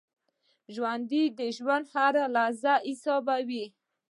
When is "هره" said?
1.93-2.23